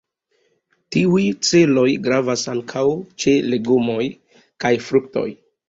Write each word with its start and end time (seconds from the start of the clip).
Tiuj 0.95 1.25
celoj 1.49 1.83
gravas 2.09 2.47
ankaŭ 2.55 2.85
ĉe 3.25 3.37
legomoj 3.53 4.09
kaj 4.67 4.77
fruktoj. 4.91 5.29